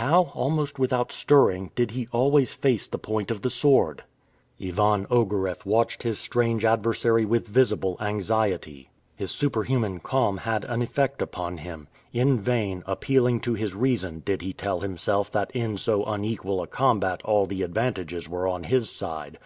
[0.00, 4.02] How, almost without stirring, did he always face the point of the sword?
[4.58, 8.88] Ivan Ogareff watched his strange adversary with visible anxiety.
[9.14, 11.88] His superhuman calm had an effect upon him.
[12.14, 16.66] In vain, appealing to his reason, did he tell himself that in so unequal a
[16.66, 19.38] combat all the advantages were on his side.